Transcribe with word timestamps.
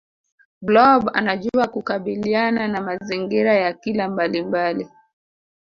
blob 0.61 1.09
anajua 1.13 1.67
kukabiliana 1.67 2.67
na 2.67 2.81
mazingira 2.81 3.53
ya 3.53 3.73
kila 3.73 4.09
mbalimbali 4.09 4.87